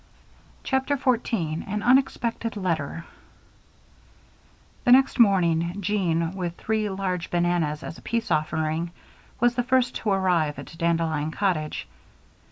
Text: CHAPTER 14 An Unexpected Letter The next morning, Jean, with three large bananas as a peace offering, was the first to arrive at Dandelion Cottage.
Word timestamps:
CHAPTER 0.63 0.97
14 0.97 1.61
An 1.67 1.83
Unexpected 1.83 2.57
Letter 2.57 3.05
The 4.83 4.91
next 4.91 5.19
morning, 5.19 5.79
Jean, 5.79 6.31
with 6.31 6.57
three 6.57 6.89
large 6.89 7.29
bananas 7.29 7.83
as 7.83 7.99
a 7.99 8.01
peace 8.01 8.31
offering, 8.31 8.89
was 9.39 9.53
the 9.53 9.61
first 9.61 9.93
to 9.97 10.09
arrive 10.09 10.57
at 10.57 10.75
Dandelion 10.79 11.29
Cottage. 11.29 11.87